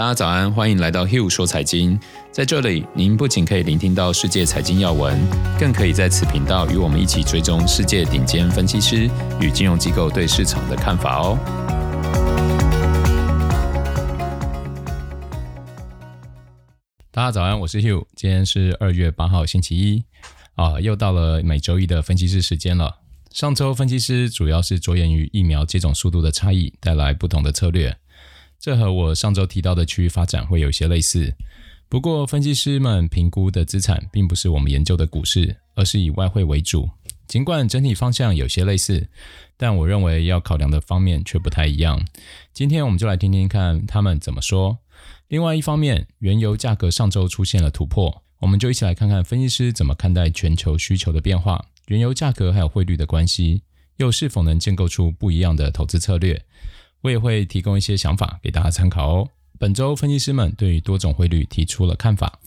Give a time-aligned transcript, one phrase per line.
[0.00, 2.00] 大家早安，欢迎来到 Hugh 说财经。
[2.32, 5.20] 在这里，您不仅可以聆听到世界财经要闻，
[5.58, 9.10] 更可以在此频道与我们一起追踪世界顶尖分析师
[9.42, 11.38] 与金融机构对市场的看法哦。
[17.10, 20.02] 大家早安，我是 Hugh，今天是二月八号星期一
[20.54, 23.00] 啊，又到了每周一的分析师时间了。
[23.30, 27.94] 上周分析师主要是着眼于疫苗接种速度的差异，带来不同的策略。
[28.60, 31.34] 这和我上周提到的区域发展会有些类似，
[31.88, 36.90] 不过分析师们评估的资产并不是我们研究的股市，而是以外汇为主。
[37.26, 39.08] 尽管整体方向有些类似，
[39.56, 42.04] 但我认为要考量的方面却不太一样。
[42.52, 44.78] 今天我们就来听听看他们怎么说。
[45.28, 53.62] 另外一方面，原油价格上周出现了突破，我们就一起来看看分析师怎么看待全球需求的变化、原油价格还有汇率的关系，
[53.96, 56.44] 又是否能建构出不一样的投资策略。
[57.02, 59.28] 我也会提供一些想法给大家参考哦。
[59.58, 62.40] 本周分析师们对于多种汇率提出了看法，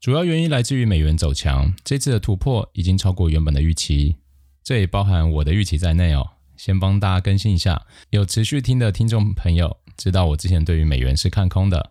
[0.00, 4.16] 主要原因来自于美元走强，这次的突破已经超过原本的预期，
[4.62, 6.24] 这也包含我的预期在内哦。
[6.56, 11.90] 先帮大家更新一下，有持续听的听众朋友知道我之前对于美元是看空的，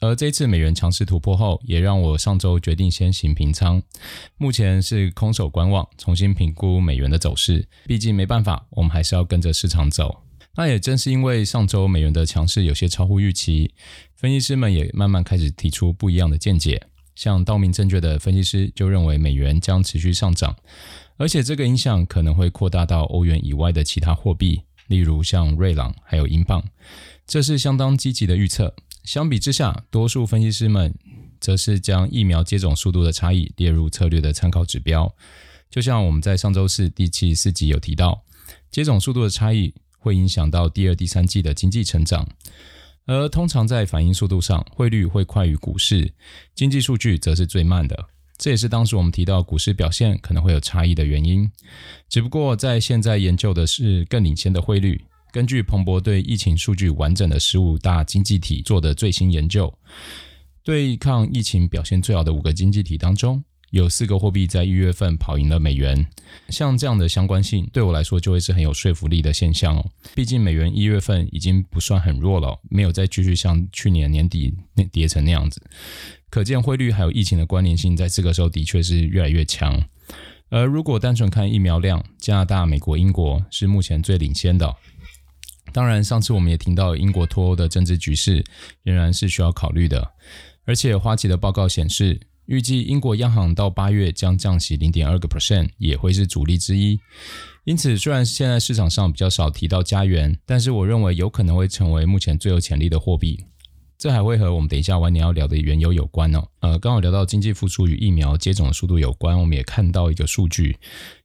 [0.00, 3.82] 而这次美元强势突破后，也让我上周决定先行平仓，
[4.36, 7.66] 目前是空手观望，重新评估美元的走势。
[7.86, 10.22] 毕竟没办法，我们还是要跟着市场走。
[10.56, 13.72] 那也正是因为上周美元的强势有些超乎预期，
[14.14, 16.82] 分析师们也慢慢开始提出不一样的见解。
[17.14, 20.56] 像道明证券的分析师就认为美元将持续上涨，
[21.16, 26.62] 而且这个影响可能会扩大到欧元以外的其他货币，例如像瑞郎还有英镑，
[27.26, 28.74] 这是相当积极的预测。
[29.04, 30.94] 相比之下，多数分析师们
[31.38, 35.14] 则是将疫苗接种速度的差异列入策略的参考指标。
[35.70, 38.24] 就像我们在上周四第七十四集有提到，
[38.70, 39.74] 接种速度的差异。
[39.98, 42.28] 会影响到第二、第三季的经济成长，
[43.06, 46.12] 而通常在反应速度上，汇率会快于股市，
[46.54, 48.06] 经济数据则是最慢的。
[48.38, 51.50] 这也是当时我们提到股市表现可能会有差异的原因。
[52.08, 55.02] 只不过在现在研究的是更领先的汇率。
[55.32, 59.72] 根据彭博对疫情数据完整的十五大经济体做的最新研究，
[60.62, 63.42] 对抗疫情表现最好的五个经济体当中，
[63.76, 66.06] 有四个货币在一月份跑赢了美元，
[66.48, 69.84] 像这样的相关性对我来说就会是很有说服力的现象哦。
[70.14, 75.62] 毕竟美元一月份已经不算很弱了，没有再继续像去年年底那跌成那样子，
[76.30, 79.82] 可见汇率还有疫情的关联性在这个时候的确是越来越强。
[80.48, 84.74] 而如果单纯看疫苗量，加拿大、美国、英国是目前最领先的。
[85.72, 88.42] 当然，上次我们也听到英国脱欧的政治局势
[88.84, 90.12] 仍然是需要考虑的，
[90.64, 92.18] 而且花旗的报告显示。
[92.46, 96.98] 预计英国央行到八月将降息零点二个 percent，也会是主力之一。
[97.64, 103.44] 因此，虽然现在市场上比较少提到加元，但是我认为有可能会成为目前最有潜力的货币。
[103.98, 106.46] 这还会和我们等一下晚点要聊的原油有关哦。
[106.60, 110.76] 呃，刚好聊到经济复苏与疫苗接种速度有关，我们也看到一个数据，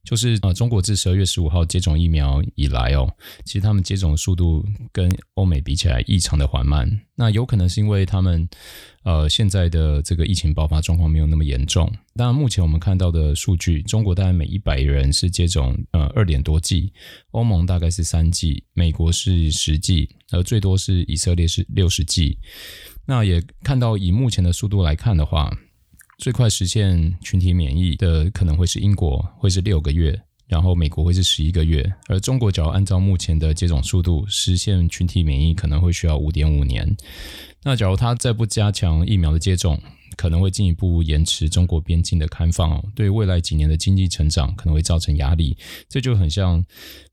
[0.02, 3.12] 就是呃，中国自十二月十五号接种疫苗以来哦，
[3.44, 6.90] 其实他们接种的速度跟欧美比起来异常的缓慢。
[7.14, 8.48] 那有可能是因为他们
[9.02, 11.90] 呃现在的这个疫情爆发状况没有那么严重。
[12.16, 16.92] 当然，目前我们看到的数据，中国大概每一百人是接种呃二点多剂，
[17.32, 22.38] 欧盟大概是三剂，美国是十剂，而最多是以色列是六十剂。
[23.06, 25.54] 那也看到，以目前的速度来看的话，
[26.18, 30.22] 最快实现群体免疫的可能会是英国，会是六个月，
[30.52, 36.94] 然后美国会是十一个月，而中国只要按照目前的接种速度实现群体免疫，可能会需要五点五年。
[37.62, 39.80] 那假如他再不加强疫苗的接种，
[40.14, 45.56] 可能会进一步延迟中国边境的开放，对未来几年的经济成长可能会造成压力。
[45.88, 46.62] 这就很像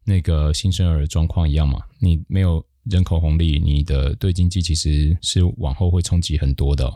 [0.03, 2.61] 那个新生儿状况一样嘛，你没有。
[2.89, 6.91] 人口红利，你的对经济其实是往后会冲击很多的。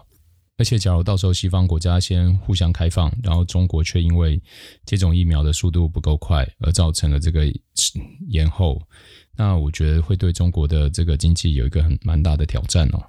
[0.56, 4.42] 而且，假如到时候西方国家先互相开放，然后中国却因为
[4.86, 7.52] 接种疫苗的速度不够快而造成了这个
[8.28, 8.80] 延后，
[9.36, 13.04] 那我觉得会对中国的这个经济有一个很蛮大的挑战哦。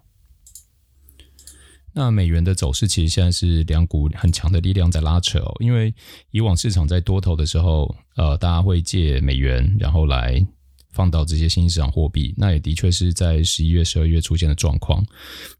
[1.92, 5.94] 那美元的走势其实现在是两股很强的力量在拉扯哦，因为
[6.30, 10.44] 以往市场在多头的时候，呃，大家会借美元，然后来。
[10.92, 15.04] 放到这些新兴市场货币，那也的确是在十一月、十二月出现的状况。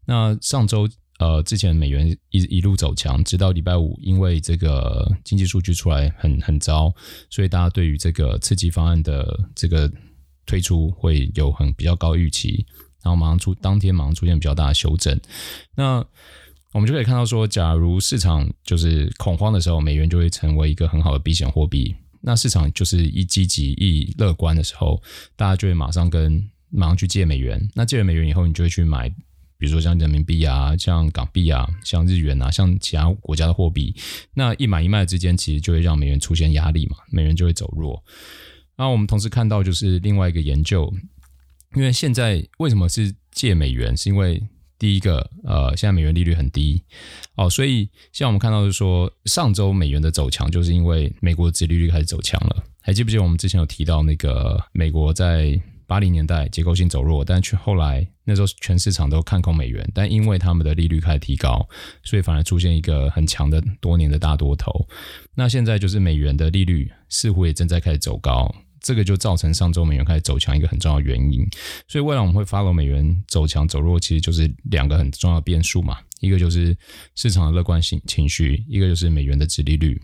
[0.05, 0.87] 那上周
[1.19, 6.93] 呃，之前美元一一路走强，直到礼拜五，因为这个经济数据出来很很糟，
[7.29, 9.91] 所以大家对于这个刺激方案的这个
[10.45, 12.65] 推出会有很比较高预期，
[13.03, 15.17] 然后马上出当天马上出现比较大的修正。
[15.75, 16.05] 那
[16.73, 21.95] 我们就可以看到说，假如市场就是恐慌的时候，美元就会成为一个很好的避险货币。
[22.19, 25.01] 那市场就是一积极一乐观的时候，
[25.37, 27.69] 大家就会马上跟马上去借美元。
[27.73, 29.09] 那借了美元以后，你就会去买
[29.57, 33.95] 比如说像人民币啊、像港币啊、像日元啊、像其他国家的货币，
[34.33, 38.03] 那一买一卖之间，其实就会让美元出现压力嘛，美元就会走弱。
[38.77, 40.93] 那我们同时看到就是另外一个研究，
[41.75, 43.95] 因为现在为什么是借美元？
[43.95, 44.43] 是因为
[44.77, 46.83] 第一个，呃，现在美元利率很低
[47.35, 52.63] 哦，所以像我们看到就是说，上周美元的走强，就是因为美国的殖利率开始走强了。
[52.81, 61.67] 还记不记得我们之前有提到那个美国在八零年代结构性走弱，但却后来那时候全市场都看空美元，但因为他们的利率开始提高，
[62.03, 64.87] 所以反而出现一个很强的多年的大多头。
[65.35, 68.53] 那现在就是美元的利率似乎也正在开始走高。
[68.81, 71.43] 这个就造成上周美元开始走强一个很重要原因，
[71.87, 76.77] 所以未来我们会 follow 美元走强走弱，其实就是两个很重要的变数嘛，一个就是
[77.15, 79.99] 市场的乐观性情绪，一个就是美元的殖利率。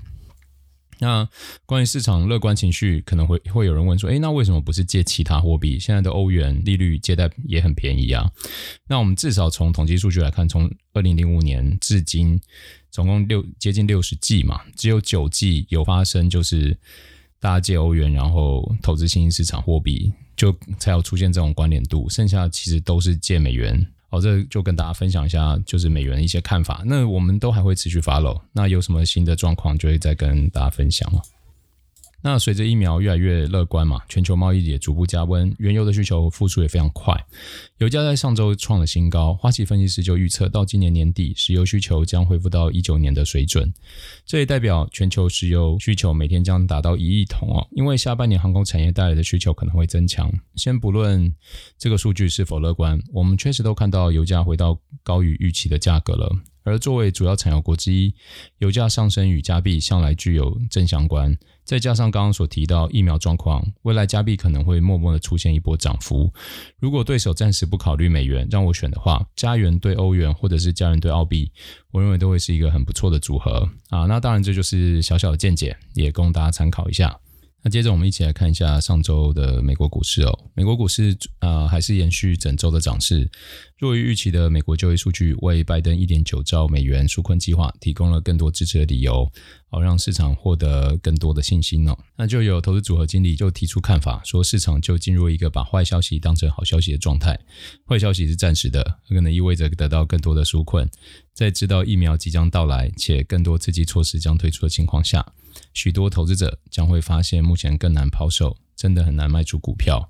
[1.01, 1.27] 那
[1.65, 5.77] 关于市场乐观情绪，可能会会有人问说，诶，那为什么不是借其他货币？
[5.77, 8.31] 现在的欧元利率借贷也很便宜啊。
[8.87, 12.39] 那我们至少从统计数据来看，从二零零五年至今，
[12.89, 16.77] 总共六接近六十季嘛，只有九季有发生就是。
[17.43, 22.07] 大家借欧元，然后投资新兴市场货币，就才有出现这种关联度。
[22.07, 23.83] 剩下其实都是借美元。
[24.11, 26.83] 好，这就跟大家分享一下，就是美元的一些看法。
[26.85, 28.41] 那我们都还会持续 follow。
[28.51, 31.21] 那有什么新的状况，就会再跟大家分享了。
[32.23, 37.15] 那随着疫苗越来越乐观嘛，全球贸易也逐步加温，原油的需求复苏也非常快。
[37.79, 43.73] 油价在上周创了新高，花旗分析师就预测到今年年底，石油需求将恢复到一九年的水准。
[44.25, 50.31] 这也代表全球石油需求每天将达到一亿桶哦，因为下半年航空产业带来的需求可能会增强。
[50.55, 51.33] 先不论
[51.77, 56.31] 这个数据是否乐观，我们确实都看到油价回到高于预期的价格了。
[56.63, 58.13] 而作为主要产油国之一，
[58.59, 61.37] 油价上升与加币向来具有正相关。
[61.63, 66.31] 再加上刚刚所提到疫苗状况，未来加币可能会默默的出现一波涨幅。
[66.79, 71.51] 如果对手暂时不考虑美元，让我选的话，加元对欧元或者是加元对澳币，
[71.91, 74.05] 我认为都会是一个很不错的组合啊。
[74.05, 77.17] 那当然这就是小小的见解，也供大家参考一下。
[77.63, 80.39] 那接着我们一起来看一下上周的美国股市哦。
[80.55, 83.29] 美国股市啊、还是延续整周的涨势。
[83.77, 89.31] 弱于预期的美国就业数据为拜登一点九兆美元纾困计划提供了更多支持的理由，
[89.69, 91.97] 好让市场获得更多的信心哦。
[92.15, 97.39] 那就有投资组合经理就提出看法，说市场就进入一个把坏消息当成好消息的状态。
[97.87, 100.89] 坏消息是暂时的，可能意味着得到更多的纾困。
[101.33, 105.33] 在知道疫苗即将到来且更多刺激措施将推出的情况下。
[105.73, 110.09] 许多投资者将会发现，目前更难抛售，真的很难卖出股票。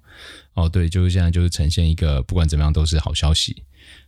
[0.54, 3.64] 哦，对，就是现在，就是呈现一个不管怎么样都是好消息。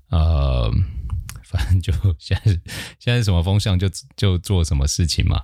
[0.09, 0.71] 呃，
[1.43, 2.51] 反正就现在，
[2.99, 5.41] 现在什么风向就就做什么事情嘛。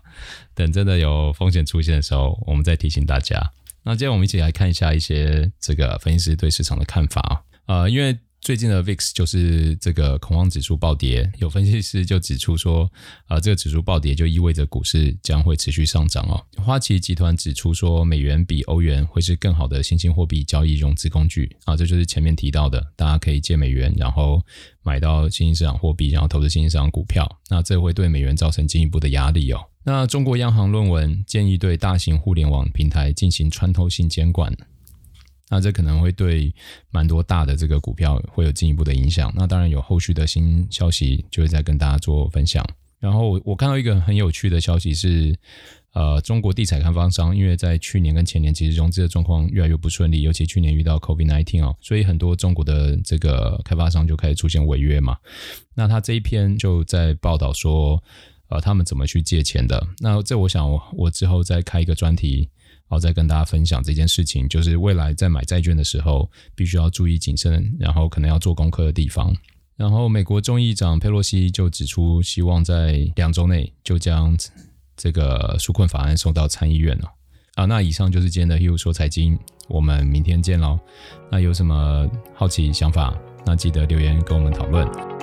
[0.53, 3.51] 等真的有风险出现的时候，我们再提醒大家。
[3.83, 8.17] 那今天我们一起来看一下一些这个分析师对市场的看法啊，呃，因为。
[8.41, 12.83] 最近的 VIX 就是这个恐慌指数暴跌，有分析师就指出说，
[13.25, 16.43] 啊、呃，这个指数暴跌就意味着股市将会持续上涨哦。
[16.57, 24.41] 花旗集团指出说，美元比欧元会是更好的新兴货币交易融资工具啊，这就是前面提到的，大家可以借美元，然后
[24.83, 29.59] 买到新兴市场货币，然后投资新兴市场股票，那这会对美元造成进一步的压力哦。
[29.83, 34.55] 那中国央行论文建议对大型互联网平台进行穿透性监管。
[35.49, 36.53] 那这可能会对
[36.91, 39.33] 蛮多大的这个股票会有进一步的影响。
[39.35, 42.63] 那当然有后续的新消息，就会再跟大家做分享。
[42.99, 45.33] 然后我看到一个很有趣的消息是，
[45.93, 55.17] 呃，中国地产开发商因为在去年跟前年其实融资的状况越来越不顺利，尤其去年遇到 COVID-19 哦，所以很多中国的这个开发商就开始出现违约嘛。
[55.73, 58.03] 那他这一篇就在报道说，
[58.49, 59.81] 呃，他们怎么去借钱的。
[59.99, 62.49] 那这我想我我之后再开一个专题。
[62.89, 69.33] 好，再跟大家分享这件事情，就是未来在买债券的时候，必须要注意谨慎，然后可能要做功课的地方。
[69.77, 74.35] 然后，美国众议长佩洛西就指出，希望在两周内就将
[74.97, 77.09] 这个纾困法案送到参议院了。
[77.53, 80.79] 啊，那以上就是今天的 Hugh 说财经，我们明天见喽。
[81.31, 83.15] 那有什么好奇想法，
[83.45, 85.18] 那记得留言跟我们讨论。